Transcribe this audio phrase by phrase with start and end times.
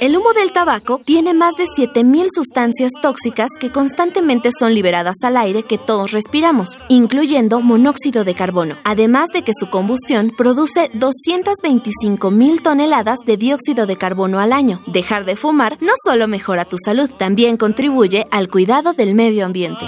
[0.00, 5.36] El humo del tabaco tiene más de 7.000 sustancias tóxicas que constantemente son liberadas al
[5.36, 12.62] aire que todos respiramos, incluyendo monóxido de carbono, además de que su combustión produce 225.000
[12.62, 14.82] toneladas de dióxido de carbono al año.
[14.86, 19.84] Dejar de fumar no solo mejora tu salud, también contribuye al cuidado del medio ambiente.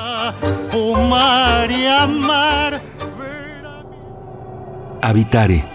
[5.03, 5.74] Habitare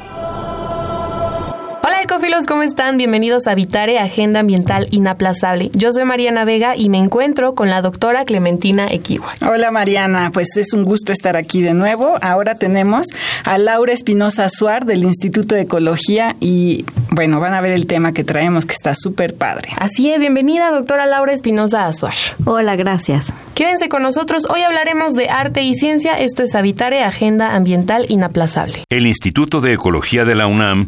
[2.09, 2.97] ecofilos, ¿cómo están?
[2.97, 5.69] Bienvenidos a Vitare, Agenda Ambiental Inaplazable.
[5.73, 9.35] Yo soy Mariana Vega y me encuentro con la doctora Clementina Equiwa.
[9.41, 12.17] Hola Mariana, pues es un gusto estar aquí de nuevo.
[12.21, 13.07] Ahora tenemos
[13.45, 18.11] a Laura Espinosa Azuar del Instituto de Ecología y bueno, van a ver el tema
[18.11, 19.69] que traemos que está súper padre.
[19.77, 22.15] Así es, bienvenida doctora Laura Espinosa Azuar.
[22.45, 23.33] Hola, gracias.
[23.53, 28.83] Quédense con nosotros, hoy hablaremos de arte y ciencia, esto es Habitare, Agenda Ambiental Inaplazable.
[28.89, 30.87] El Instituto de Ecología de la UNAM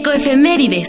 [0.00, 0.86] Ecoefemérides.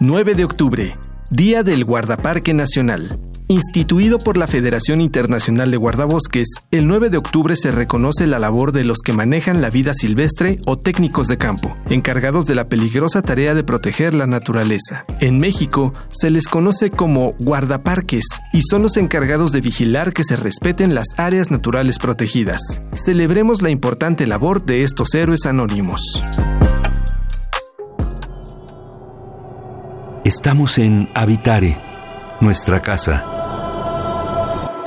[0.00, 0.96] 9 de octubre,
[1.30, 3.27] Día del Guardaparque Nacional.
[3.50, 8.72] Instituido por la Federación Internacional de Guardabosques, el 9 de octubre se reconoce la labor
[8.72, 13.22] de los que manejan la vida silvestre o técnicos de campo, encargados de la peligrosa
[13.22, 15.06] tarea de proteger la naturaleza.
[15.20, 20.36] En México se les conoce como guardaparques y son los encargados de vigilar que se
[20.36, 22.82] respeten las áreas naturales protegidas.
[23.02, 26.22] Celebremos la importante labor de estos héroes anónimos.
[30.24, 31.87] Estamos en Habitare,
[32.40, 33.47] nuestra casa.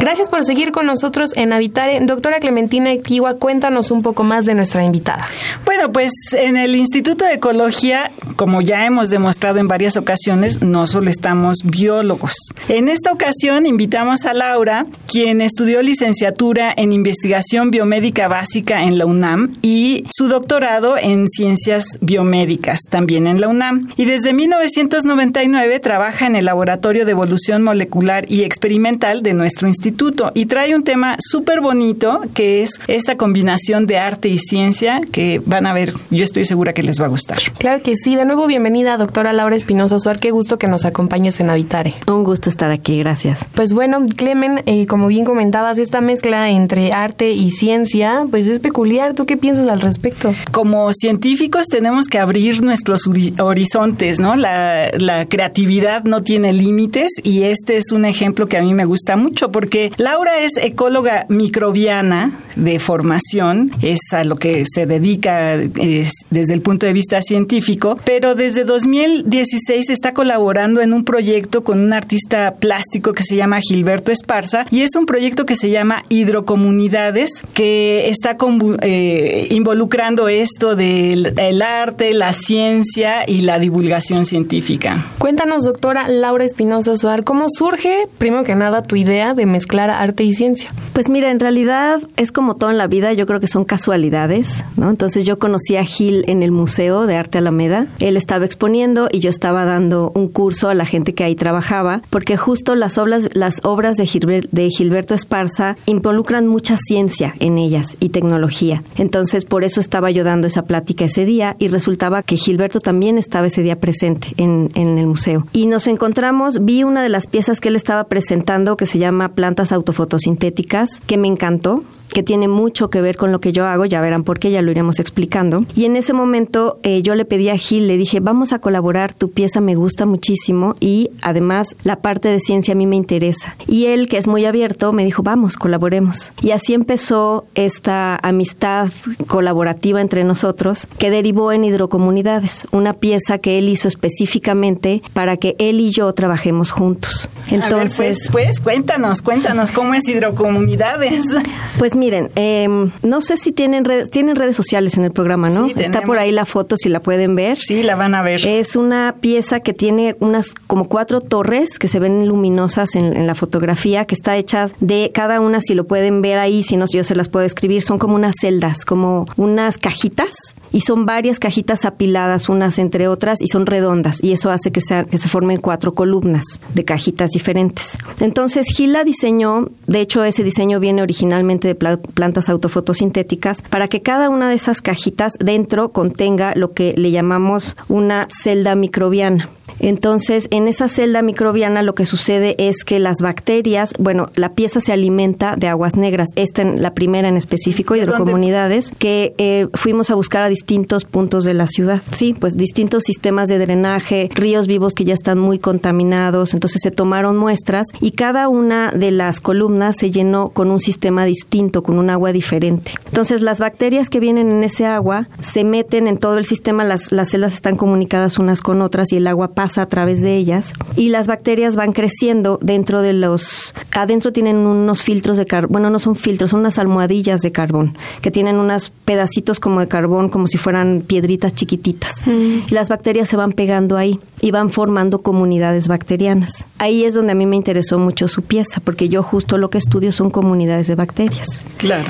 [0.01, 1.99] Gracias por seguir con nosotros en Habitare.
[2.01, 5.27] Doctora Clementina Equiwa, cuéntanos un poco más de nuestra invitada.
[5.63, 10.87] Bueno, pues en el Instituto de Ecología, como ya hemos demostrado en varias ocasiones, no
[10.87, 12.33] solo estamos biólogos.
[12.67, 19.05] En esta ocasión invitamos a Laura, quien estudió licenciatura en investigación biomédica básica en la
[19.05, 23.89] UNAM y su doctorado en ciencias biomédicas también en la UNAM.
[23.97, 29.90] Y desde 1999 trabaja en el Laboratorio de Evolución Molecular y Experimental de nuestro instituto
[30.33, 35.41] y trae un tema súper bonito que es esta combinación de arte y ciencia que
[35.45, 37.37] van a ver, yo estoy segura que les va a gustar.
[37.57, 41.39] Claro que sí, de nuevo bienvenida doctora Laura Espinosa Suar, qué gusto que nos acompañes
[41.39, 41.93] en Habitare.
[42.07, 43.45] Un gusto estar aquí, gracias.
[43.53, 48.59] Pues bueno, Clemen, eh, como bien comentabas, esta mezcla entre arte y ciencia, pues es
[48.59, 50.33] peculiar, ¿tú qué piensas al respecto?
[50.51, 53.01] Como científicos tenemos que abrir nuestros
[53.39, 54.35] horizontes, ¿no?
[54.35, 58.85] La, la creatividad no tiene límites y este es un ejemplo que a mí me
[58.85, 65.57] gusta mucho porque Laura es ecóloga microbiana de formación, es a lo que se dedica
[65.57, 71.79] desde el punto de vista científico, pero desde 2016 está colaborando en un proyecto con
[71.79, 76.03] un artista plástico que se llama Gilberto Esparza y es un proyecto que se llama
[76.09, 78.37] Hidrocomunidades que está
[78.81, 85.05] eh, involucrando esto del arte, la ciencia y la divulgación científica.
[85.17, 90.23] Cuéntanos, doctora Laura Espinosa Suar, ¿cómo surge, primero que nada, tu idea de mezclar arte
[90.23, 90.73] y ciencia?
[90.93, 94.65] Pues mira, en realidad es como todo en la vida, yo creo que son casualidades,
[94.75, 94.89] ¿no?
[94.89, 99.19] Entonces yo conocí a Gil en el Museo de Arte Alameda, él estaba exponiendo y
[99.19, 103.29] yo estaba dando un curso a la gente que ahí trabajaba, porque justo las obras,
[103.33, 108.81] las obras de, Gilberto Esparza involucran mucha ciencia en ellas y tecnología.
[108.97, 113.19] Entonces por eso estaba yo dando esa plática ese día y resultaba que Gilberto también
[113.19, 115.45] estaba ese día presente en, en el museo.
[115.53, 119.35] Y nos encontramos, vi una de las piezas que él estaba presentando que se llama
[119.51, 121.83] Plantas autofotosintéticas, que me encantó
[122.13, 124.61] que tiene mucho que ver con lo que yo hago, ya verán por qué, ya
[124.61, 125.65] lo iremos explicando.
[125.75, 129.13] Y en ese momento eh, yo le pedí a Gil, le dije, vamos a colaborar,
[129.13, 133.55] tu pieza me gusta muchísimo y además la parte de ciencia a mí me interesa.
[133.67, 136.33] Y él, que es muy abierto, me dijo, vamos, colaboremos.
[136.41, 138.89] Y así empezó esta amistad
[139.27, 145.55] colaborativa entre nosotros que derivó en Hidrocomunidades, una pieza que él hizo específicamente para que
[145.59, 147.29] él y yo trabajemos juntos.
[147.49, 151.37] Entonces, pues, pues, cuéntanos, cuéntanos cómo es Hidrocomunidades.
[151.77, 155.67] Pues miren, em, no sé si tienen redes, tienen redes sociales en el programa, ¿no?
[155.67, 157.59] Está por ahí la foto si la pueden ver.
[157.59, 158.43] Sí, la van a ver.
[158.43, 163.27] Es una pieza que tiene unas como cuatro torres que se ven luminosas en, en
[163.27, 166.85] la fotografía, que está hecha de cada una, si lo pueden ver ahí, si no,
[166.91, 171.37] yo se las puedo escribir, son como unas celdas, como unas cajitas, y son varias
[171.37, 175.29] cajitas apiladas unas entre otras y son redondas, y eso hace que, sea, que se
[175.29, 177.99] formen cuatro columnas de cajitas diferentes.
[178.19, 184.29] Entonces, Gila diseñó, de hecho ese diseño viene originalmente de plantas autofotosintéticas, para que cada
[184.29, 189.49] una de esas cajitas dentro contenga lo que le llamamos una celda microbiana.
[189.79, 194.79] Entonces, en esa celda microbiana lo que sucede es que las bacterias, bueno, la pieza
[194.79, 200.09] se alimenta de aguas negras, esta en la primera en específico, hidrocomunidades, que eh, fuimos
[200.09, 202.01] a buscar a distintos puntos de la ciudad.
[202.11, 206.91] Sí, pues distintos sistemas de drenaje, ríos vivos que ya están muy contaminados, entonces se
[206.91, 211.97] tomaron muestras y cada una de las columnas se llenó con un sistema distinto, con
[211.97, 212.91] un agua diferente.
[213.05, 217.11] Entonces, las bacterias que vienen en ese agua se meten en todo el sistema, las,
[217.11, 220.73] las celdas están comunicadas unas con otras y el agua pasa a través de ellas
[220.95, 225.89] y las bacterias van creciendo dentro de los adentro tienen unos filtros de carbón, bueno,
[225.89, 230.29] no son filtros, son unas almohadillas de carbón que tienen unos pedacitos como de carbón
[230.29, 232.25] como si fueran piedritas chiquititas.
[232.25, 232.63] Mm.
[232.69, 236.65] Y las bacterias se van pegando ahí y van formando comunidades bacterianas.
[236.77, 239.77] Ahí es donde a mí me interesó mucho su pieza porque yo justo lo que
[239.77, 241.61] estudio son comunidades de bacterias.
[241.77, 242.05] Claro.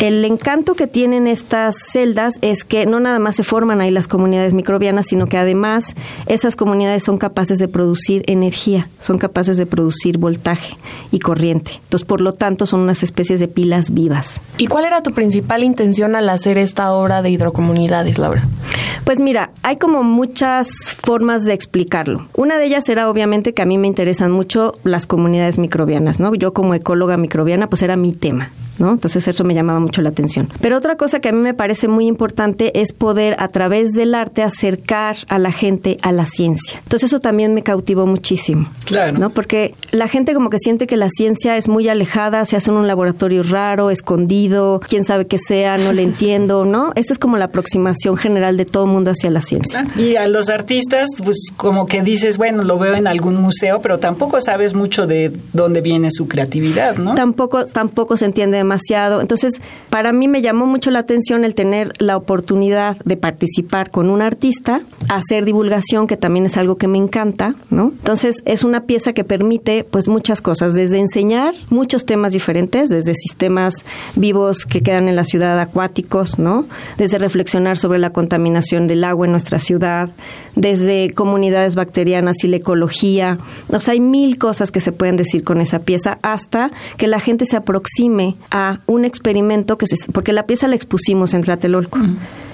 [0.00, 4.08] El encanto que tienen estas celdas es que no nada más se forman ahí las
[4.08, 5.94] comunidades microbianas, sino que además
[6.26, 10.76] esas comunidades son capaces de producir energía, son capaces de producir voltaje
[11.10, 11.72] y corriente.
[11.84, 14.40] Entonces, por lo tanto, son unas especies de pilas vivas.
[14.58, 18.46] ¿Y cuál era tu principal intención al hacer esta obra de hidrocomunidades, Laura?
[19.04, 20.68] Pues mira, hay como muchas
[21.02, 22.26] formas de explicarlo.
[22.34, 26.34] Una de ellas era obviamente que a mí me interesan mucho las comunidades microbianas, ¿no?
[26.34, 28.50] Yo como ecóloga microbiana, pues era mi tema.
[28.90, 30.48] Entonces eso me llamaba mucho la atención.
[30.60, 34.14] Pero otra cosa que a mí me parece muy importante es poder a través del
[34.14, 36.78] arte acercar a la gente a la ciencia.
[36.82, 38.68] Entonces eso también me cautivó muchísimo.
[38.84, 39.18] Claro.
[39.18, 39.30] ¿no?
[39.30, 42.76] Porque la gente como que siente que la ciencia es muy alejada, se hace en
[42.76, 46.92] un laboratorio raro, escondido, quién sabe qué sea, no le entiendo, ¿no?
[46.94, 49.86] Esta es como la aproximación general de todo el mundo hacia la ciencia.
[49.96, 53.98] Y a los artistas, pues como que dices, bueno, lo veo en algún museo, pero
[53.98, 57.14] tampoco sabes mucho de dónde viene su creatividad, ¿no?
[57.14, 59.20] Tampoco, tampoco se entiende demasiado.
[59.20, 59.60] Entonces,
[59.90, 64.22] para mí me llamó mucho la atención el tener la oportunidad de participar con un
[64.22, 67.92] artista, hacer divulgación, que también es algo que me encanta, ¿no?
[67.98, 73.14] Entonces, es una pieza que permite, pues, muchas cosas, desde enseñar muchos temas diferentes, desde
[73.14, 73.84] sistemas
[74.16, 76.64] vivos que quedan en la ciudad acuáticos, ¿no?
[76.96, 80.10] Desde reflexionar sobre la contaminación del agua en nuestra ciudad,
[80.56, 83.36] desde comunidades bacterianas y la ecología.
[83.68, 87.20] O sea, hay mil cosas que se pueden decir con esa pieza hasta que la
[87.20, 91.98] gente se aproxime a un experimento que se, porque la pieza la expusimos en Tlatelolco.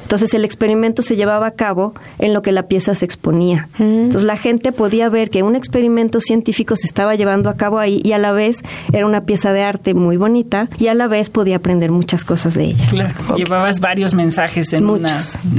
[0.09, 3.69] Entonces el experimento se llevaba a cabo en lo que la pieza se exponía.
[3.77, 3.83] Mm.
[3.83, 8.01] Entonces la gente podía ver que un experimento científico se estaba llevando a cabo ahí
[8.03, 8.63] y a la vez
[8.95, 12.55] era una pieza de arte muy bonita y a la vez podía aprender muchas cosas
[12.55, 12.87] de ella.
[12.87, 13.37] Claro.
[13.37, 15.15] Llevabas varios mensajes en una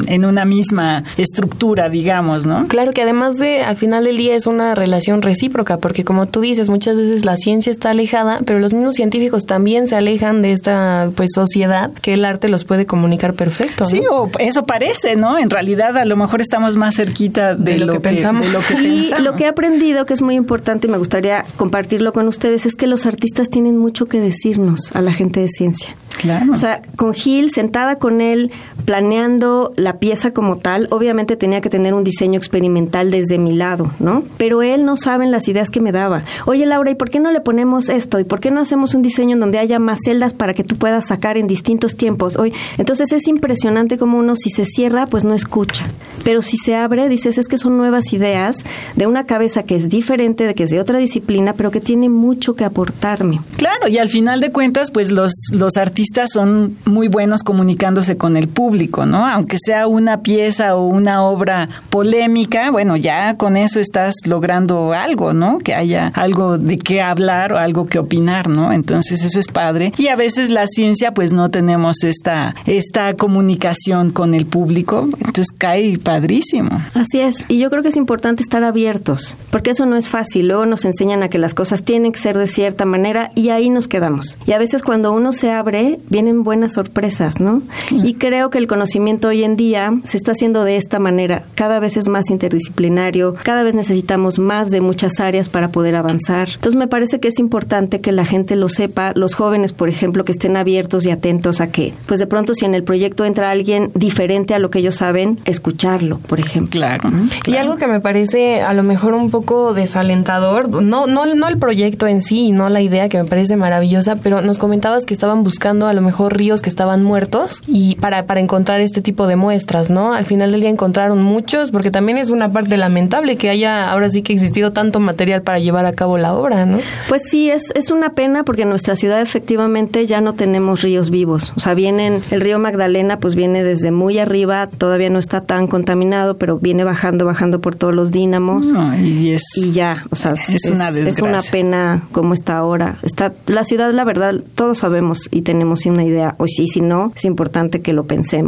[0.07, 2.68] en una misma estructura, digamos, ¿no?
[2.69, 6.41] Claro que además de al final del día es una relación recíproca porque como tú
[6.41, 10.53] dices, muchas veces la ciencia está alejada, pero los mismos científicos también se alejan de
[10.53, 13.86] esta pues sociedad que el arte los puede comunicar perfecto.
[13.86, 15.38] Sí, o eso parece, ¿no?
[15.38, 18.51] En realidad a lo mejor estamos más cerquita de, lo, que, pensamos.
[18.51, 22.13] lo que y lo que he aprendido que es muy importante y me gustaría compartirlo
[22.13, 25.96] con ustedes es que los artistas tienen mucho que decirnos a la gente de ciencia.
[26.17, 26.51] Claro.
[26.51, 28.51] O sea, con Gil, sentada con él,
[28.89, 33.91] planeando la pieza como tal, obviamente tenía que tener un diseño experimental desde mi lado,
[34.00, 34.24] ¿no?
[34.39, 36.24] Pero él no sabe las ideas que me daba.
[36.48, 38.19] Oye, Laura, ¿y por qué no le ponemos esto?
[38.19, 40.75] ¿Y por qué no hacemos un diseño en donde haya más celdas para que tú
[40.75, 42.36] puedas sacar en distintos tiempos?
[42.36, 45.86] Hoy, entonces es impresionante como uno si se cierra, pues no escucha.
[46.24, 48.65] Pero si se abre, dices, es que son nuevas ideas
[48.96, 52.10] de una cabeza que es diferente, de que es de otra disciplina, pero que tiene
[52.10, 53.39] mucho que aportarme.
[53.55, 58.36] Claro, y al final de cuentas, pues los, los artistas son muy buenos comunicándose con
[58.36, 59.27] el público público, ¿no?
[59.27, 65.33] Aunque sea una pieza o una obra polémica, bueno, ya con eso estás logrando algo,
[65.33, 65.57] ¿no?
[65.57, 68.71] Que haya algo de qué hablar o algo que opinar, ¿no?
[68.71, 69.91] Entonces eso es padre.
[69.98, 75.51] Y a veces la ciencia, pues no tenemos esta, esta comunicación con el público, entonces
[75.57, 76.69] cae padrísimo.
[76.93, 80.48] Así es, y yo creo que es importante estar abiertos, porque eso no es fácil.
[80.48, 83.69] Luego nos enseñan a que las cosas tienen que ser de cierta manera y ahí
[83.69, 84.38] nos quedamos.
[84.48, 87.62] Y a veces cuando uno se abre, vienen buenas sorpresas, ¿no?
[87.91, 91.44] Y creo que el conocimiento hoy en día se está haciendo de esta manera.
[91.56, 96.50] Cada vez es más interdisciplinario, cada vez necesitamos más de muchas áreas para poder avanzar.
[96.54, 100.25] Entonces me parece que es importante que la gente lo sepa, los jóvenes, por ejemplo,
[100.25, 103.50] que estén abiertos y atentos a que, pues de pronto si en el proyecto entra
[103.50, 106.72] alguien diferente a lo que ellos saben, escucharlo, por ejemplo.
[106.72, 107.10] Claro.
[107.48, 111.58] Y algo que me parece a lo mejor un poco desalentador, no, no, no el
[111.58, 115.44] proyecto en sí, no la idea que me parece maravillosa, pero nos comentabas que estaban
[115.44, 118.49] buscando a lo mejor ríos que estaban muertos y para, para encontrar
[118.79, 120.13] este tipo de muestras, ¿no?
[120.13, 124.10] Al final del día encontraron muchos, porque también es una parte lamentable que haya ahora
[124.10, 126.79] sí que existido tanto material para llevar a cabo la obra, ¿no?
[127.08, 131.10] Pues sí, es, es una pena porque en nuestra ciudad efectivamente ya no tenemos ríos
[131.10, 131.53] vivos.
[131.56, 135.68] O sea, vienen, el río Magdalena pues viene desde muy arriba, todavía no está tan
[135.68, 138.65] contaminado, pero viene bajando, bajando por todos los dínamos.
[139.01, 142.98] y, es, y ya, o sea, es, una es una pena como está ahora.
[143.03, 147.12] Está, la ciudad, la verdad, todos sabemos y tenemos una idea, o sí, si no,
[147.15, 148.38] es importante que lo pensemos.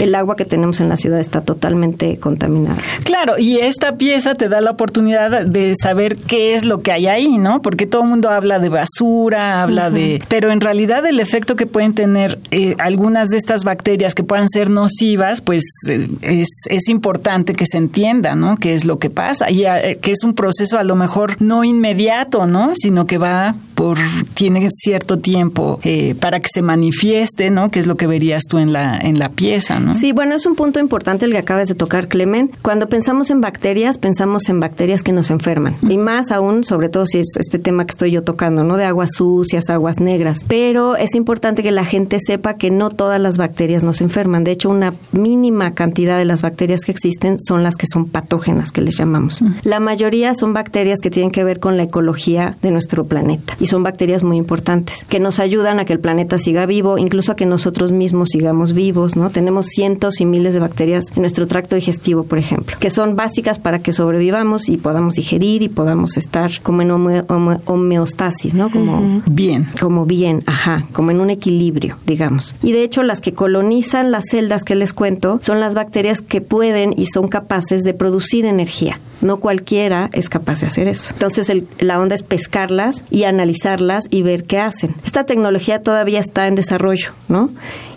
[0.00, 2.76] El agua que tenemos en la ciudad está totalmente contaminada.
[3.04, 7.06] Claro, y esta pieza te da la oportunidad de saber qué es lo que hay
[7.06, 7.62] ahí, ¿no?
[7.62, 10.22] Porque todo el mundo habla de basura, habla de...
[10.28, 14.48] Pero en realidad el efecto que pueden tener eh, algunas de estas bacterias que puedan
[14.48, 18.56] ser nocivas, pues eh, es, es importante que se entienda, ¿no?
[18.56, 21.64] Qué es lo que pasa y eh, que es un proceso a lo mejor no
[21.64, 22.72] inmediato, ¿no?
[22.74, 23.98] Sino que va por
[24.34, 27.70] tiene cierto tiempo eh, para que se manifieste, ¿no?
[27.70, 29.92] Que es lo que verías tú en la en la pieza, ¿no?
[29.92, 32.50] Sí, bueno, es un punto importante el que acabas de tocar, Clemen.
[32.62, 37.06] Cuando pensamos en bacterias, pensamos en bacterias que nos enferman y más aún, sobre todo
[37.06, 38.76] si es este tema que estoy yo tocando, ¿no?
[38.76, 40.44] De aguas sucias, aguas negras.
[40.46, 44.44] Pero es importante que la gente sepa que no todas las bacterias nos enferman.
[44.44, 48.72] De hecho, una mínima cantidad de las bacterias que existen son las que son patógenas,
[48.72, 49.42] que les llamamos.
[49.62, 53.66] La mayoría son bacterias que tienen que ver con la ecología de nuestro planeta y
[53.66, 57.36] son bacterias muy importantes que nos ayudan a que el planeta siga vivo, incluso a
[57.36, 59.30] que nosotros mismos sigamos vivos, ¿no?
[59.30, 63.58] Tenemos cientos y miles de bacterias en nuestro tracto digestivo, por ejemplo, que son básicas
[63.58, 68.70] para que sobrevivamos y podamos digerir y podamos estar como en homeostasis, ¿no?
[68.70, 72.54] Como bien, como bien, ajá, como en un equilibrio, digamos.
[72.62, 76.40] Y de hecho las que colonizan las celdas que les cuento son las bacterias que
[76.40, 78.98] pueden y son capaces de producir energía.
[79.24, 81.10] No cualquiera es capaz de hacer eso.
[81.14, 84.94] Entonces la onda es pescarlas y analizarlas y ver qué hacen.
[85.04, 87.48] Esta tecnología todavía está en desarrollo, ¿no?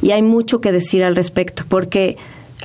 [0.01, 2.15] Y hay mucho que decir al respecto, porque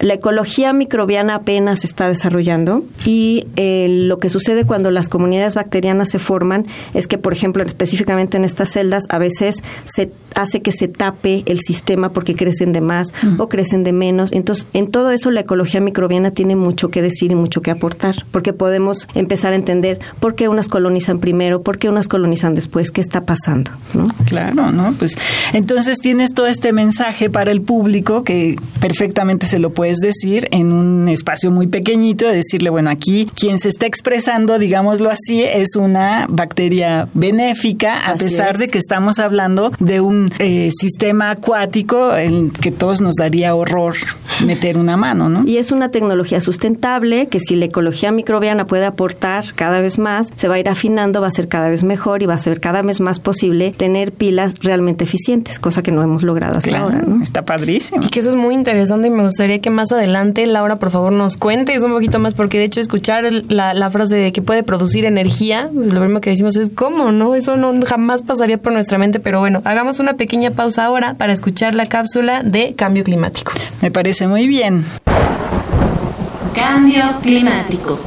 [0.01, 5.55] la ecología microbiana apenas se está desarrollando y eh, lo que sucede cuando las comunidades
[5.55, 10.63] bacterianas se forman es que, por ejemplo, específicamente en estas celdas, a veces se hace
[10.63, 14.33] que se tape el sistema porque crecen de más o crecen de menos.
[14.33, 18.25] Entonces, en todo eso la ecología microbiana tiene mucho que decir y mucho que aportar,
[18.31, 22.91] porque podemos empezar a entender por qué unas colonizan primero, por qué unas colonizan después,
[22.91, 23.71] qué está pasando.
[23.93, 24.09] ¿no?
[24.25, 24.91] Claro, ¿no?
[24.99, 25.19] Pues
[25.53, 30.47] entonces tienes todo este mensaje para el público que perfectamente se lo puede puedes decir
[30.53, 35.43] en un espacio muy pequeñito, de decirle, bueno, aquí quien se está expresando, digámoslo así,
[35.43, 42.15] es una bacteria benéfica, a pesar de que estamos hablando de un eh, sistema acuático
[42.15, 43.97] en que todos nos daría horror
[44.47, 45.43] meter una mano, ¿no?
[45.49, 50.29] Y es una tecnología sustentable que si la ecología microbiana puede aportar cada vez más,
[50.37, 52.61] se va a ir afinando, va a ser cada vez mejor y va a ser
[52.61, 57.03] cada vez más posible tener pilas realmente eficientes, cosa que no hemos logrado hasta ahora.
[57.05, 57.21] ¿no?
[57.21, 58.05] Está padrísimo.
[58.05, 61.13] Y que eso es muy interesante y me gustaría que más adelante, Laura, por favor,
[61.13, 64.63] nos cuentes un poquito más, porque de hecho escuchar la, la frase de que puede
[64.63, 67.35] producir energía, lo primero que decimos es cómo, ¿no?
[67.35, 71.33] Eso no jamás pasaría por nuestra mente, pero bueno, hagamos una pequeña pausa ahora para
[71.33, 73.53] escuchar la cápsula de cambio climático.
[73.81, 74.85] Me parece muy bien.
[76.55, 77.99] Cambio climático.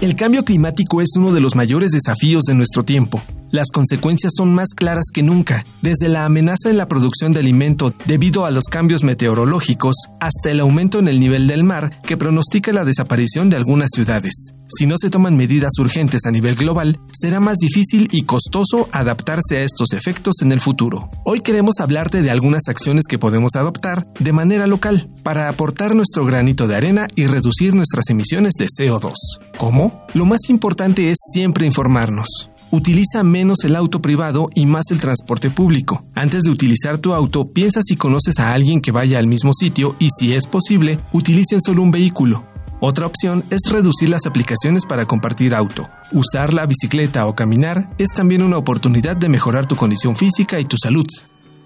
[0.00, 4.54] El cambio climático es uno de los mayores desafíos de nuestro tiempo las consecuencias son
[4.54, 8.64] más claras que nunca, desde la amenaza en la producción de alimento debido a los
[8.64, 13.56] cambios meteorológicos hasta el aumento en el nivel del mar que pronostica la desaparición de
[13.56, 14.54] algunas ciudades.
[14.68, 19.56] Si no se toman medidas urgentes a nivel global, será más difícil y costoso adaptarse
[19.56, 21.10] a estos efectos en el futuro.
[21.24, 26.24] Hoy queremos hablarte de algunas acciones que podemos adoptar de manera local para aportar nuestro
[26.24, 29.14] granito de arena y reducir nuestras emisiones de CO2.
[29.56, 30.04] ¿Cómo?
[30.14, 32.49] Lo más importante es siempre informarnos.
[32.70, 36.04] Utiliza menos el auto privado y más el transporte público.
[36.14, 39.96] Antes de utilizar tu auto, piensa si conoces a alguien que vaya al mismo sitio
[39.98, 42.44] y si es posible, utilicen solo un vehículo.
[42.80, 45.90] Otra opción es reducir las aplicaciones para compartir auto.
[46.12, 50.64] Usar la bicicleta o caminar es también una oportunidad de mejorar tu condición física y
[50.64, 51.06] tu salud.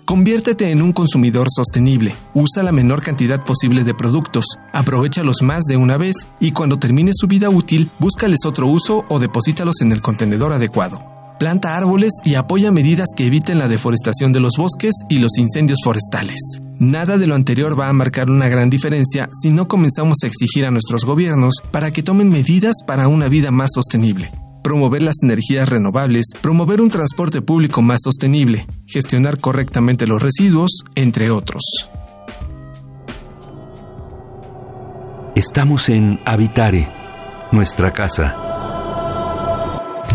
[0.04, 2.14] Conviértete en un consumidor sostenible.
[2.34, 4.44] Usa la menor cantidad posible de productos.
[4.72, 9.18] Aprovechalos más de una vez y cuando termine su vida útil, búscales otro uso o
[9.18, 11.00] deposítalos en el contenedor adecuado.
[11.38, 15.78] Planta árboles y apoya medidas que eviten la deforestación de los bosques y los incendios
[15.82, 16.38] forestales.
[16.78, 20.66] Nada de lo anterior va a marcar una gran diferencia si no comenzamos a exigir
[20.66, 24.30] a nuestros gobiernos para que tomen medidas para una vida más sostenible
[24.64, 31.30] promover las energías renovables, promover un transporte público más sostenible, gestionar correctamente los residuos, entre
[31.30, 31.62] otros.
[35.36, 36.90] Estamos en Habitare,
[37.52, 38.43] nuestra casa.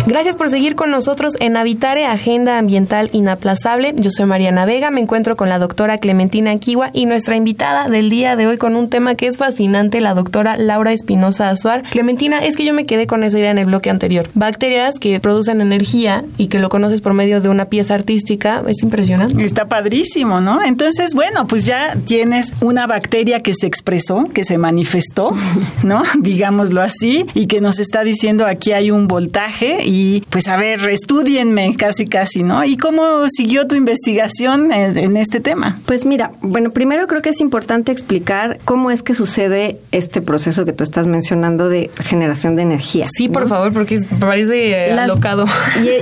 [0.06, 3.94] Gracias por seguir con nosotros en Habitare, Agenda Ambiental Inaplazable.
[3.96, 8.10] Yo soy Mariana Vega, me encuentro con la doctora Clementina Kiwa y nuestra invitada del
[8.10, 11.84] día de hoy con un tema que es fascinante, la doctora Laura Espinosa Azuar.
[11.84, 14.26] Clementina, es que yo me quedé con esa idea en el bloque anterior.
[14.34, 18.82] Bacterias que producen energía y que lo conoces por medio de una pieza artística, es
[18.82, 19.44] impresionante.
[19.44, 20.64] Está padrísimo, ¿no?
[20.64, 25.32] Entonces, bueno, pues ya tienes una bacteria que se expresó, que se manifestó,
[25.84, 26.02] ¿no?
[26.20, 30.88] Digámoslo así, y que nos está diciendo aquí hay un voltaje y pues a ver,
[30.88, 32.64] estudienme casi casi, ¿no?
[32.64, 35.80] ¿Y cómo siguió tu investigación en, este tema?
[35.88, 40.64] Pues mira, bueno, primero creo que es importante explicar cómo es que sucede este proceso
[40.64, 43.06] que tú estás mencionando de generación de energía.
[43.12, 45.48] Sí, por favor, porque parece eh, alocado.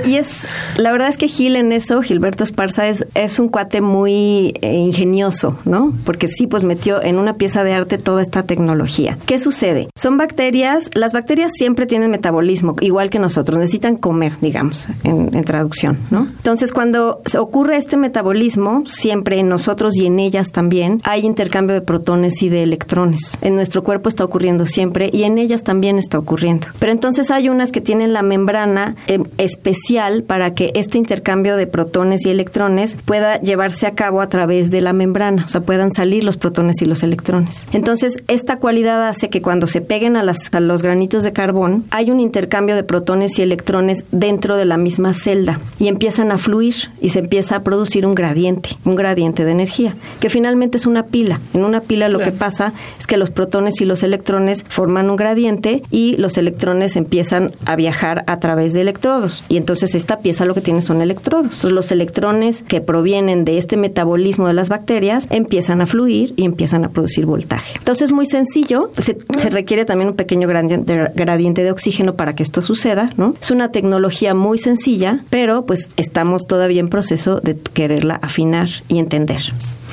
[0.04, 3.80] Y, es, la verdad es que Gil en eso, Gilberto Esparza, es, es un cuate
[3.80, 5.94] muy eh, ingenioso, ¿no?
[6.04, 9.16] Porque sí, pues metió en una pieza de arte toda esta tecnología.
[9.24, 9.88] ¿Qué sucede?
[9.96, 15.98] Son bacterias, las bacterias siempre tienen metabolismo, igual que nosotros necesitan comer, digamos, en, traducción,
[16.10, 16.26] ¿no?
[16.36, 21.80] Entonces, cuando ocurre este metabolismo, siempre en nosotros y en ellas también hay intercambio de
[21.80, 23.38] protones y de electrones.
[23.40, 26.66] En nuestro cuerpo está ocurriendo siempre y en ellas también está ocurriendo.
[26.78, 31.66] Pero entonces hay unas que tienen la membrana em, especial para que este intercambio de
[31.66, 35.92] protones y electrones pueda llevarse a cabo a través de la membrana, o sea, puedan
[35.92, 37.66] salir los protones y los electrones.
[37.72, 42.10] Entonces, esta cualidad hace que cuando se peguen a, a los granitos de carbón, hay
[42.10, 46.38] un intercambio de protones y electrones electrones dentro de la misma celda y empiezan a
[46.38, 50.86] fluir y se empieza a producir un gradiente, un gradiente de energía, que finalmente es
[50.86, 51.38] una pila.
[51.52, 55.16] En una pila lo que pasa es que los protones y los electrones forman un
[55.16, 59.44] gradiente y los electrones empiezan a viajar a través de electrodos.
[59.50, 61.56] Y entonces esta pieza lo que tiene son electrodos.
[61.56, 66.44] Entonces los electrones que provienen de este metabolismo de las bacterias empiezan a fluir y
[66.46, 67.74] empiezan a producir voltaje.
[67.78, 72.34] Entonces es muy sencillo, se, se requiere también un pequeño gradiente, gradiente de oxígeno para
[72.34, 73.34] que esto suceda, ¿no?
[73.40, 79.00] Es una tecnología muy sencilla, pero pues estamos todavía en proceso de quererla afinar y
[79.00, 79.42] entender.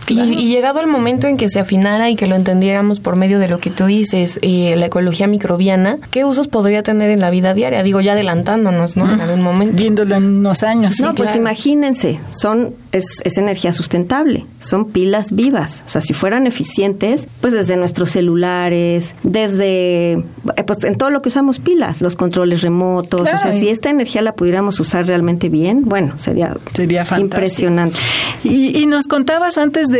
[0.07, 3.47] Y, llegado el momento en que se afinara y que lo entendiéramos por medio de
[3.47, 7.53] lo que tú dices, eh, la ecología microbiana, ¿qué usos podría tener en la vida
[7.53, 7.81] diaria?
[7.81, 9.11] Digo, ya adelantándonos, ¿no?
[9.11, 9.75] En algún momento.
[9.75, 10.99] Viéndolo en unos años.
[10.99, 15.83] No, pues imagínense, son es, es, energía sustentable, son pilas vivas.
[15.85, 21.21] O sea, si fueran eficientes, pues desde nuestros celulares, desde, eh, pues en todo lo
[21.21, 23.29] que usamos pilas, los controles remotos.
[23.33, 27.97] O sea, si esta energía la pudiéramos usar realmente bien, bueno, sería, sería impresionante.
[28.43, 29.95] Y, y nos contabas antes de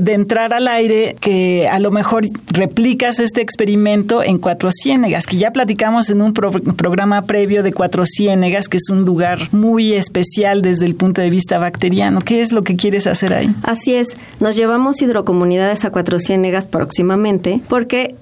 [0.00, 5.36] de, entrar al aire que a lo mejor replicas este experimento en Cuatro Ciénegas, que
[5.36, 10.62] ya platicamos en un programa previo de Cuatro Ciénegas, que es un lugar muy especial
[10.62, 12.20] desde el punto de vista bacteriano.
[12.30, 13.52] ¿Qué es lo que quieres hacer ahí?
[13.64, 18.14] Así es, nos llevamos hidrocomunidades a Cuatro Ciénegas próximamente porque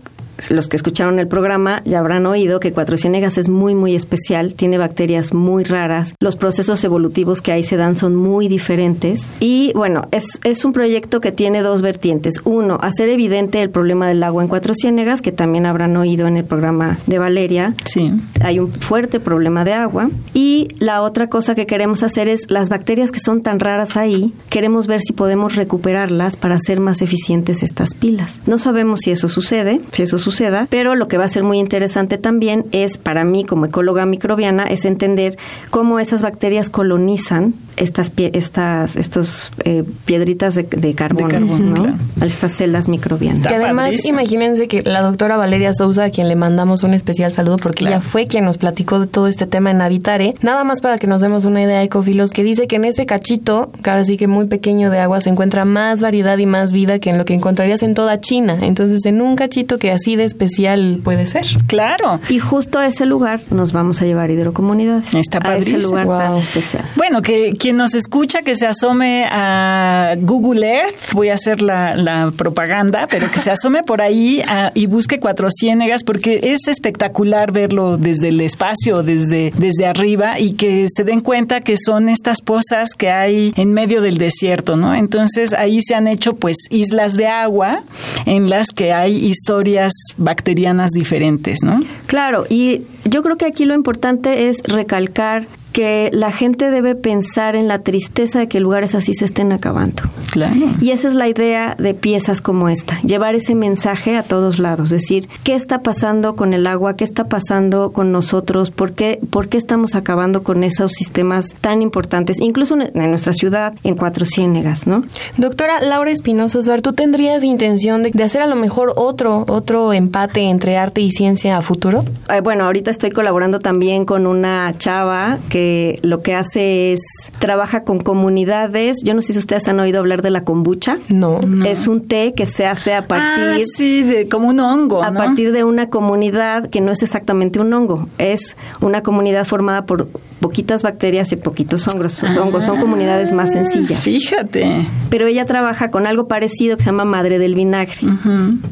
[0.50, 4.54] los que escucharon el programa ya habrán oído que Cuatro Ciénegas es muy, muy especial,
[4.54, 9.72] tiene bacterias muy raras, los procesos evolutivos que ahí se dan son muy diferentes y
[9.74, 12.40] bueno, es, es un proyecto que tiene dos vertientes.
[12.44, 16.36] Uno, hacer evidente el problema del agua en Cuatro Ciénegas, que también habrán oído en
[16.36, 17.74] el programa de Valeria.
[17.84, 18.12] Sí.
[18.42, 20.10] Hay un fuerte problema de agua.
[20.34, 24.32] Y la otra cosa que queremos hacer es las bacterias que son tan raras ahí,
[24.50, 28.42] queremos ver si podemos recuperarlas para hacer más eficientes estas pilas.
[28.46, 31.42] No sabemos si eso sucede, si eso sucede suceda, pero lo que va a ser
[31.42, 35.36] muy interesante también es, para mí como ecóloga microbiana, es entender
[35.70, 43.46] cómo esas bacterias colonizan estas estas estos eh, piedritas de, carbono, estas celdas microbianas.
[43.46, 47.56] Que además, imagínense que la doctora Valeria Sousa, a quien le mandamos un especial saludo,
[47.56, 50.98] porque ella fue quien nos platicó de todo este tema en Habitare, nada más para
[50.98, 54.16] que nos demos una idea, Ecofilos, que dice que en este cachito, que ahora sí
[54.16, 57.24] que muy pequeño de agua, se encuentra más variedad y más vida que en lo
[57.24, 58.58] que encontrarías en toda China.
[58.62, 61.46] Entonces, en un cachito que así de especial puede ser.
[61.66, 62.20] Claro.
[62.28, 65.14] Y justo a ese lugar nos vamos a llevar hidrocomunidades.
[65.14, 66.02] Está A ese padrísimo.
[66.02, 66.84] lugar tan especial.
[66.96, 71.94] Bueno, que quien nos escucha que se asome a Google Earth, voy a hacer la,
[71.96, 76.68] la propaganda, pero que se asome por ahí a- y busque Cuatro Ciénegas porque es
[76.68, 82.08] espectacular verlo desde el espacio, desde, desde arriba y que se den cuenta que son
[82.08, 84.94] estas pozas que hay en medio del desierto, ¿no?
[84.94, 87.80] Entonces ahí se han hecho pues islas de agua
[88.26, 91.82] en las que hay historias bacterianas diferentes, ¿no?
[92.06, 97.56] Claro, y yo creo que aquí lo importante es recalcar que la gente debe pensar
[97.56, 100.02] en la tristeza de que lugares así se estén acabando.
[100.30, 100.54] Claro.
[100.80, 104.90] Y esa es la idea de piezas como esta, llevar ese mensaje a todos lados,
[104.90, 106.96] decir, ¿qué está pasando con el agua?
[106.96, 108.70] ¿Qué está pasando con nosotros?
[108.70, 113.74] ¿Por qué, por qué estamos acabando con esos sistemas tan importantes, incluso en nuestra ciudad,
[113.84, 115.04] en Cuatro Ciénegas, ¿no?
[115.36, 119.92] Doctora Laura Espinosa Suar, ¿tú tendrías intención de, de hacer a lo mejor otro, otro
[119.92, 122.02] empate entre arte y ciencia a futuro?
[122.32, 125.57] Eh, bueno, ahorita estoy colaborando también con una chava que
[126.02, 127.00] lo que hace es
[127.38, 128.98] trabaja con comunidades.
[129.04, 130.98] Yo no sé si ustedes han oído hablar de la kombucha.
[131.08, 131.40] No.
[131.66, 135.10] Es un té que se hace a partir Ah, sí, de, como un hongo, a
[135.10, 135.18] ¿no?
[135.18, 140.08] partir de una comunidad que no es exactamente un hongo, es una comunidad formada por
[140.40, 142.22] poquitas bacterias y poquitos hongos.
[142.22, 142.64] hongos.
[142.64, 144.02] Son comunidades más sencillas.
[144.02, 144.86] Fíjate.
[145.10, 147.96] Pero ella trabaja con algo parecido que se llama madre del vinagre,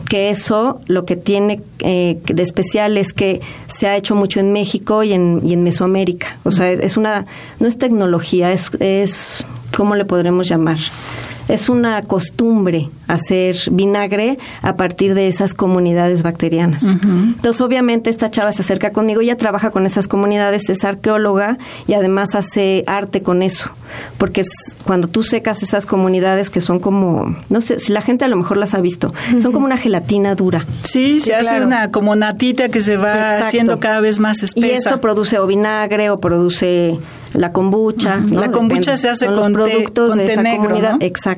[0.09, 4.52] que eso lo que tiene eh, de especial es que se ha hecho mucho en
[4.52, 6.38] México y en, y en Mesoamérica.
[6.44, 7.26] O sea, es una,
[7.61, 10.79] no es tecnología, es, es, ¿cómo le podremos llamar?
[11.48, 16.82] Es una costumbre hacer vinagre a partir de esas comunidades bacterianas.
[16.85, 21.94] Entonces, obviamente, esta chava se acerca conmigo, ella trabaja con esas comunidades, es arqueóloga y
[21.94, 23.70] además hace arte con eso.
[24.18, 28.24] Porque es, cuando tú secas esas comunidades que son como, no sé, si la gente
[28.24, 30.66] a lo mejor las ha visto, son como una gelatina dura.
[30.82, 33.46] Sí, se hace una como natita que se va Exacto.
[33.46, 34.66] haciendo cada vez más espesa.
[34.66, 36.98] Y eso produce o vinagre o produce
[37.32, 38.16] la kombucha.
[38.16, 38.40] ¿no?
[38.40, 38.96] La kombucha Depende.
[38.96, 40.92] se hace Son con los té- productos con de té esa negro, comunidad.
[40.92, 40.98] ¿no?
[41.00, 41.36] Exacto.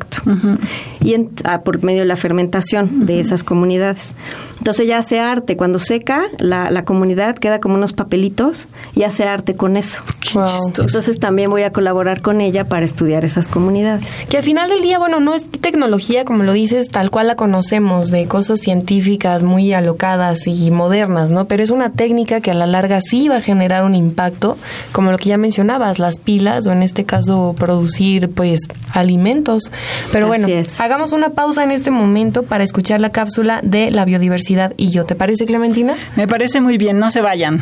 [1.00, 4.14] Y en- ah, por medio de la fermentación de esas comunidades.
[4.58, 5.56] Entonces ya hace arte.
[5.56, 10.00] Cuando seca, la, la comunidad queda como unos papelitos y hace arte con eso.
[10.34, 10.44] Wow.
[10.66, 14.24] Entonces también voy a colaborar con ella para estudiar esas comunidades.
[14.28, 17.36] Que al final del día, bueno, no es tecnología, como lo dices, tal cual la
[17.36, 21.46] conocemos, de cosas científicas muy alocadas y modernas, ¿no?
[21.46, 24.56] Pero es una técnica que a la larga sí va a generar un impacto,
[24.92, 28.60] como lo que ya mencionabas, las pilas, o en este caso producir, pues,
[28.92, 29.70] alimentos.
[30.12, 30.80] Pero Así bueno, es.
[30.80, 35.04] hagamos una pausa en este momento para escuchar la cápsula de la biodiversidad y yo.
[35.04, 35.96] ¿Te parece, Clementina?
[36.16, 37.60] Me parece muy bien, no se vayan.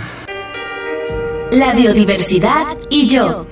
[1.51, 3.47] La biodiversidad y yo.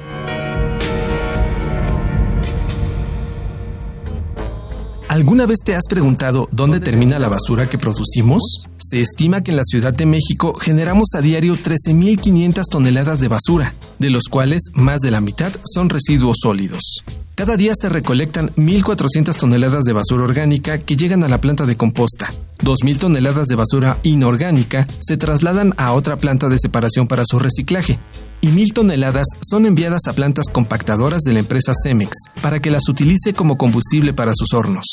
[5.15, 8.67] ¿Alguna vez te has preguntado dónde termina la basura que producimos?
[8.79, 13.77] Se estima que en la Ciudad de México generamos a diario 13.500 toneladas de basura,
[14.01, 17.05] de los cuales más de la mitad son residuos sólidos.
[17.37, 21.77] Cada día se recolectan 1.400 toneladas de basura orgánica que llegan a la planta de
[21.77, 22.35] composta.
[22.65, 28.01] 2.000 toneladas de basura inorgánica se trasladan a otra planta de separación para su reciclaje.
[28.45, 32.11] Y 1.000 toneladas son enviadas a plantas compactadoras de la empresa Cemex
[32.43, 34.85] para que las utilice como combustible para sus hornos.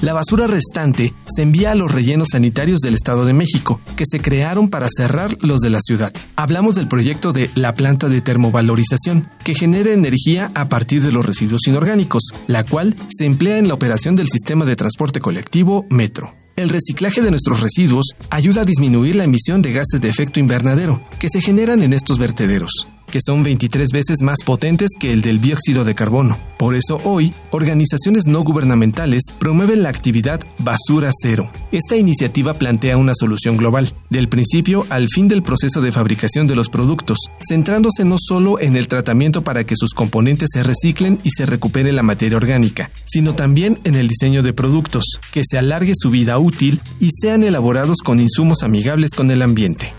[0.00, 4.20] La basura restante se envía a los rellenos sanitarios del Estado de México, que se
[4.20, 6.12] crearon para cerrar los de la ciudad.
[6.36, 11.26] Hablamos del proyecto de la planta de termovalorización, que genera energía a partir de los
[11.26, 16.32] residuos inorgánicos, la cual se emplea en la operación del sistema de transporte colectivo Metro.
[16.60, 21.02] El reciclaje de nuestros residuos ayuda a disminuir la emisión de gases de efecto invernadero
[21.18, 25.40] que se generan en estos vertederos, que son 23 veces más potentes que el del
[25.40, 26.38] dióxido de carbono.
[26.58, 31.50] Por eso hoy, organizaciones no gubernamentales promueven la actividad Basura Cero.
[31.72, 36.56] Esta iniciativa plantea una solución global, del principio al fin del proceso de fabricación de
[36.56, 41.30] los productos, centrándose no solo en el tratamiento para que sus componentes se reciclen y
[41.30, 45.92] se recupere la materia orgánica, sino también en el diseño de productos, que se alargue
[45.96, 49.92] su vida útil y sean elaborados con insumos amigables con el ambiente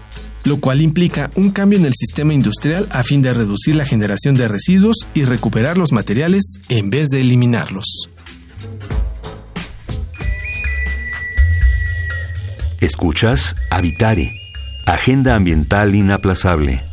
[0.44, 4.36] lo cual implica un cambio en el sistema industrial a fin de reducir la generación
[4.36, 8.10] de residuos y recuperar los materiales en vez de eliminarlos.
[12.80, 14.34] Escuchas Habitare,
[14.88, 16.91] Agenda Ambiental Inaplazable.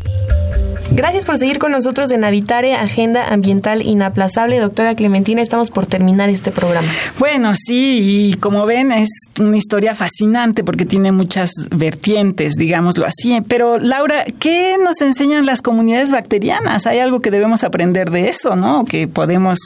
[0.91, 4.59] Gracias por seguir con nosotros en Habitare, Agenda Ambiental Inaplazable.
[4.59, 6.89] Doctora Clementina, estamos por terminar este programa.
[7.19, 13.39] Bueno, sí, y como ven es una historia fascinante porque tiene muchas vertientes, digámoslo así.
[13.49, 16.87] Pero Laura, ¿qué nos enseñan las comunidades bacterianas?
[16.87, 18.85] Hay algo que debemos aprender de eso, ¿no?
[18.85, 19.59] Que podemos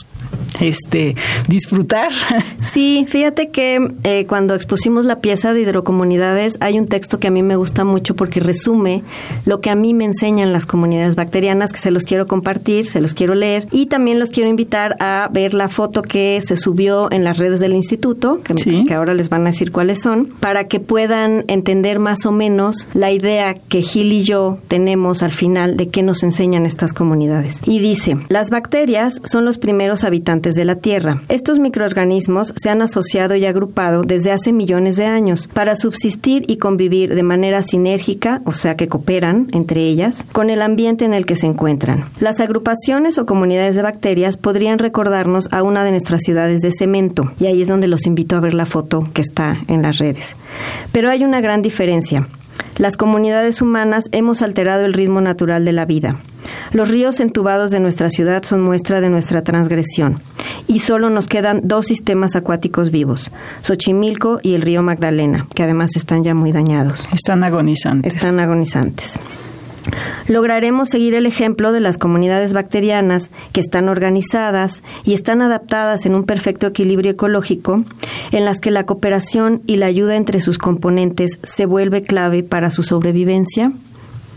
[0.61, 1.17] este,
[1.49, 2.11] disfrutar.
[2.63, 7.31] Sí, fíjate que eh, cuando expusimos la pieza de hidrocomunidades hay un texto que a
[7.31, 9.03] mí me gusta mucho porque resume
[9.45, 13.01] lo que a mí me enseñan las comunidades bacterianas, que se los quiero compartir, se
[13.01, 17.11] los quiero leer y también los quiero invitar a ver la foto que se subió
[17.11, 20.69] en las redes del instituto, que, que ahora les van a decir cuáles son, para
[20.69, 25.77] que puedan entender más o menos la idea que Gil y yo tenemos al final
[25.77, 27.61] de qué nos enseñan estas comunidades.
[27.67, 31.23] Y dice, las bacterias son los primeros habitantes de la Tierra.
[31.29, 36.57] Estos microorganismos se han asociado y agrupado desde hace millones de años para subsistir y
[36.57, 41.27] convivir de manera sinérgica, o sea que cooperan entre ellas, con el ambiente en el
[41.27, 42.05] que se encuentran.
[42.21, 47.33] Las agrupaciones o comunidades de bacterias podrían recordarnos a una de nuestras ciudades de cemento,
[47.39, 50.37] y ahí es donde los invito a ver la foto que está en las redes.
[50.93, 52.29] Pero hay una gran diferencia.
[52.79, 56.17] Las comunidades humanas hemos alterado el ritmo natural de la vida.
[56.73, 60.21] Los ríos entubados de nuestra ciudad son muestra de nuestra transgresión.
[60.67, 63.31] Y solo nos quedan dos sistemas acuáticos vivos,
[63.63, 67.09] Xochimilco y el río Magdalena, que además están ya muy dañados.
[67.13, 68.15] Están agonizantes.
[68.15, 69.19] Están agonizantes.
[70.29, 76.15] Lograremos seguir el ejemplo de las comunidades bacterianas que están organizadas y están adaptadas en
[76.15, 77.85] un perfecto equilibrio ecológico,
[78.31, 82.71] en las que la cooperación y la ayuda entre sus componentes se vuelve clave para
[82.71, 83.73] su sobrevivencia.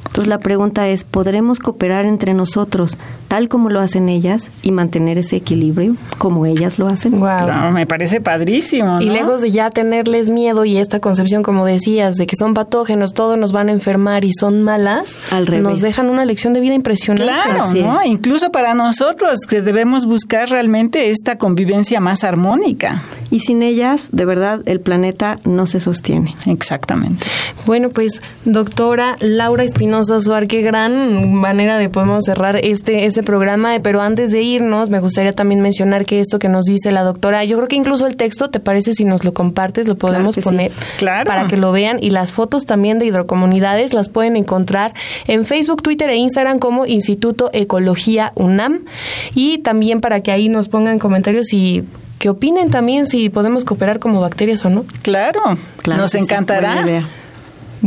[0.06, 5.18] Entonces la pregunta es, ¿podremos cooperar entre nosotros tal como lo hacen ellas y mantener
[5.18, 7.20] ese equilibrio como ellas lo hacen?
[7.20, 7.72] Wow.
[7.74, 9.02] me parece padrísimo.
[9.02, 13.14] Y lejos de ya tenerles miedo y esta concepción, como decías, de que son patógenos,
[13.14, 15.64] todos nos van a enfermar y son malas, Al revés.
[15.64, 17.26] nos dejan una lección de vida impresionante.
[17.26, 17.98] Claro, ¿no?
[18.06, 23.02] Incluso para nosotros que debemos buscar realmente esta convivencia más armónica.
[23.32, 26.36] Y sin ellas, de verdad, el planeta no se sostiene.
[26.46, 27.26] Exactamente.
[27.66, 33.72] Bueno, pues doctora Laura Espinosa Suar, qué gran manera de podemos cerrar este, este programa,
[33.82, 37.44] pero antes de irnos, me gustaría también mencionar que esto que nos dice la doctora,
[37.46, 39.88] yo creo que incluso el texto, ¿te parece si nos lo compartes?
[39.88, 40.78] Lo podemos Claro poner sí.
[40.98, 41.28] Claro.
[41.28, 44.94] para que lo vean y las fotos también de hidrocomunidades las pueden encontrar
[45.28, 48.80] en Facebook, Twitter e Instagram como Instituto Ecología UNAM
[49.34, 51.84] y también para que ahí nos pongan comentarios y
[52.20, 54.86] que opinen también si podemos cooperar como bacterias o no.
[55.04, 55.42] Claro,
[55.82, 56.82] Claro nos sí, encantará.
[56.82, 57.08] idea.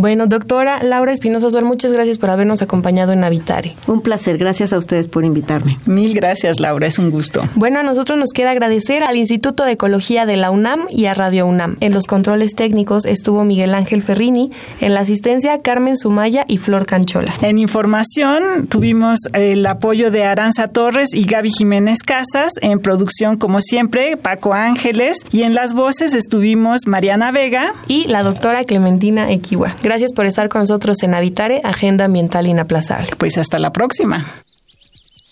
[0.01, 3.75] Bueno, doctora Laura Espinosa Suar, muchas gracias por habernos acompañado en Habitare.
[3.89, 4.39] Un placer.
[4.39, 5.77] Gracias a ustedes por invitarme.
[5.87, 7.43] Mil gracias, Laura, es un gusto.
[7.57, 11.15] Bueno, a nosotros nos queda agradecer al Instituto de Ecología de la UNAM y a
[11.15, 11.79] Radio UNAM.
[11.81, 16.87] En los controles técnicos estuvo Miguel Ángel Ferrini, en la asistencia Carmen Sumaya y Flor
[16.87, 17.35] Canchola.
[17.43, 23.61] En información tuvimos el apoyo de Aranza Torres y Gaby Jiménez Casas, en producción como
[23.61, 27.75] siempre Paco Ángeles y en las voces estuvimos Mariana Vega.
[27.89, 29.75] Y la doctora Clementina Equiwa.
[29.89, 33.09] Gracias por estar con nosotros en Habitare, Agenda Ambiental Inaplazable.
[33.17, 34.23] Pues hasta la próxima.